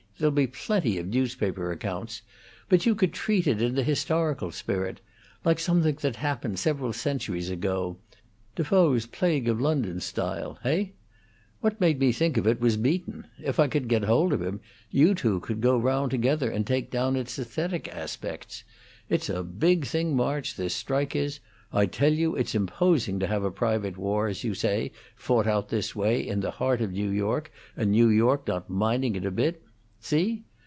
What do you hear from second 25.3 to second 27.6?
out this way, in the heart of New York,